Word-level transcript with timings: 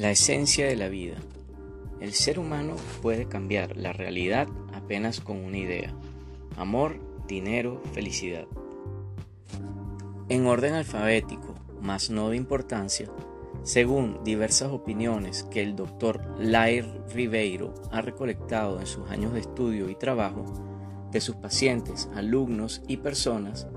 La 0.00 0.10
esencia 0.10 0.66
de 0.66 0.76
la 0.76 0.88
vida. 0.88 1.16
El 2.00 2.14
ser 2.14 2.38
humano 2.38 2.74
puede 3.02 3.28
cambiar 3.28 3.76
la 3.76 3.92
realidad 3.92 4.48
apenas 4.72 5.20
con 5.20 5.36
una 5.36 5.58
idea. 5.58 5.92
Amor, 6.56 6.98
dinero, 7.28 7.82
felicidad. 7.92 8.46
En 10.30 10.46
orden 10.46 10.72
alfabético, 10.72 11.54
más 11.82 12.08
no 12.08 12.30
de 12.30 12.38
importancia, 12.38 13.10
según 13.62 14.24
diversas 14.24 14.72
opiniones 14.72 15.42
que 15.50 15.62
el 15.62 15.76
doctor 15.76 16.22
Lair 16.38 16.86
Ribeiro 17.12 17.74
ha 17.92 18.00
recolectado 18.00 18.80
en 18.80 18.86
sus 18.86 19.06
años 19.10 19.34
de 19.34 19.40
estudio 19.40 19.90
y 19.90 19.96
trabajo, 19.96 20.46
de 21.12 21.20
sus 21.20 21.36
pacientes, 21.36 22.08
alumnos 22.14 22.80
y 22.88 22.96
personas 22.96 23.68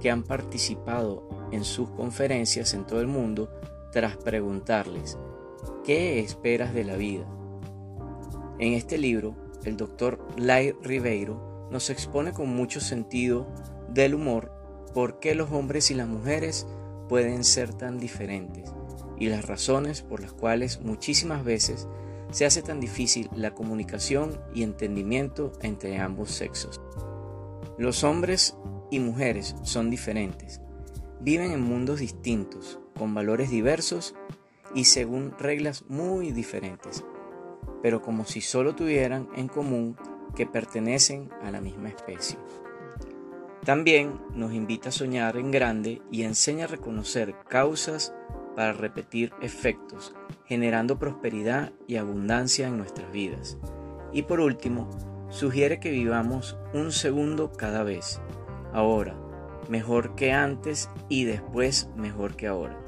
que 0.00 0.10
han 0.10 0.24
participado 0.24 1.28
en 1.52 1.62
sus 1.62 1.88
conferencias 1.90 2.74
en 2.74 2.84
todo 2.84 3.00
el 3.00 3.06
mundo 3.06 3.48
tras 3.92 4.16
preguntarles 4.16 5.16
¿Qué 5.84 6.20
esperas 6.20 6.74
de 6.74 6.84
la 6.84 6.96
vida? 6.96 7.26
En 8.58 8.74
este 8.74 8.98
libro, 8.98 9.36
el 9.64 9.76
doctor 9.76 10.18
Lai 10.36 10.74
Ribeiro 10.82 11.68
nos 11.70 11.90
expone 11.90 12.32
con 12.32 12.48
mucho 12.48 12.80
sentido 12.80 13.46
del 13.88 14.14
humor 14.14 14.52
por 14.94 15.18
qué 15.18 15.34
los 15.34 15.50
hombres 15.52 15.90
y 15.90 15.94
las 15.94 16.08
mujeres 16.08 16.66
pueden 17.08 17.44
ser 17.44 17.72
tan 17.72 17.98
diferentes 17.98 18.72
y 19.18 19.28
las 19.28 19.46
razones 19.46 20.02
por 20.02 20.20
las 20.20 20.32
cuales 20.32 20.80
muchísimas 20.80 21.44
veces 21.44 21.88
se 22.30 22.44
hace 22.44 22.62
tan 22.62 22.80
difícil 22.80 23.30
la 23.34 23.54
comunicación 23.54 24.40
y 24.54 24.62
entendimiento 24.62 25.52
entre 25.62 25.98
ambos 25.98 26.30
sexos. 26.30 26.80
Los 27.78 28.04
hombres 28.04 28.56
y 28.90 29.00
mujeres 29.00 29.56
son 29.62 29.90
diferentes, 29.90 30.60
viven 31.20 31.52
en 31.52 31.62
mundos 31.62 32.00
distintos, 32.00 32.78
con 32.96 33.14
valores 33.14 33.50
diversos 33.50 34.14
y 34.74 34.84
según 34.84 35.34
reglas 35.38 35.84
muy 35.88 36.32
diferentes, 36.32 37.04
pero 37.82 38.02
como 38.02 38.24
si 38.24 38.40
solo 38.40 38.74
tuvieran 38.74 39.28
en 39.34 39.48
común 39.48 39.96
que 40.34 40.46
pertenecen 40.46 41.30
a 41.42 41.50
la 41.50 41.60
misma 41.60 41.88
especie. 41.88 42.38
También 43.64 44.20
nos 44.34 44.52
invita 44.52 44.88
a 44.88 44.92
soñar 44.92 45.36
en 45.36 45.50
grande 45.50 46.00
y 46.10 46.22
enseña 46.22 46.64
a 46.64 46.68
reconocer 46.68 47.34
causas 47.48 48.14
para 48.56 48.72
repetir 48.72 49.32
efectos, 49.42 50.14
generando 50.46 50.98
prosperidad 50.98 51.72
y 51.86 51.96
abundancia 51.96 52.66
en 52.66 52.78
nuestras 52.78 53.12
vidas. 53.12 53.58
Y 54.12 54.22
por 54.22 54.40
último, 54.40 54.88
sugiere 55.28 55.80
que 55.80 55.90
vivamos 55.90 56.56
un 56.72 56.92
segundo 56.92 57.52
cada 57.52 57.82
vez, 57.82 58.20
ahora, 58.72 59.14
mejor 59.68 60.14
que 60.14 60.32
antes 60.32 60.88
y 61.08 61.24
después 61.24 61.90
mejor 61.94 62.36
que 62.36 62.46
ahora. 62.46 62.80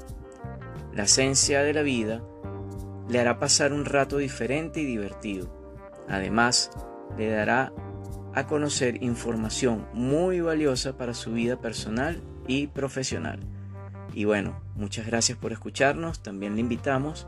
La 0.93 1.03
esencia 1.03 1.61
de 1.63 1.73
la 1.73 1.81
vida 1.81 2.21
le 3.09 3.19
hará 3.19 3.39
pasar 3.39 3.73
un 3.73 3.85
rato 3.85 4.17
diferente 4.17 4.81
y 4.81 4.85
divertido. 4.85 5.49
Además, 6.07 6.71
le 7.17 7.29
dará 7.29 7.71
a 8.33 8.47
conocer 8.47 9.03
información 9.03 9.87
muy 9.93 10.41
valiosa 10.41 10.97
para 10.97 11.13
su 11.13 11.33
vida 11.33 11.59
personal 11.59 12.21
y 12.47 12.67
profesional. 12.67 13.39
Y 14.13 14.25
bueno, 14.25 14.61
muchas 14.75 15.05
gracias 15.05 15.37
por 15.37 15.51
escucharnos. 15.51 16.21
También 16.21 16.55
le 16.55 16.61
invitamos 16.61 17.27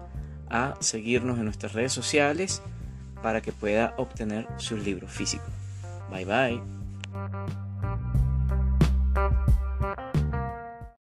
a 0.50 0.76
seguirnos 0.80 1.38
en 1.40 1.46
nuestras 1.46 1.74
redes 1.74 1.94
sociales 1.94 2.62
para 3.22 3.42
que 3.42 3.52
pueda 3.52 3.94
obtener 3.98 4.48
sus 4.58 4.84
libros 4.84 5.12
físicos. 5.12 5.50
Bye 6.12 6.26
bye. 6.26 6.62